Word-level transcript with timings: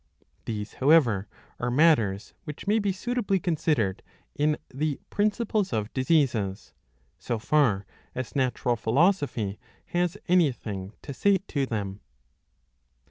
'^ 0.41 0.45
These 0.45 0.73
however 0.81 1.27
are 1.59 1.69
matters 1.69 2.33
which 2.45 2.65
may 2.65 2.79
be 2.79 2.91
suitably 2.91 3.39
considered 3.39 4.01
in 4.33 4.57
the 4.73 4.99
Principles 5.11 5.71
of 5.71 5.93
Diseases, 5.93 6.73
so 7.19 7.37
far 7.37 7.85
as 8.15 8.35
natural 8.35 8.75
philosophy 8.75 9.59
has 9.85 10.17
anything 10.27 10.93
to 11.03 11.13
say 11.13 11.37
to 11.49 11.67
them. 11.67 11.99